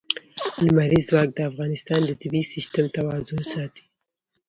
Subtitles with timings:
[0.65, 3.83] لمریز ځواک د افغانستان د طبعي سیسټم توازن ساتي.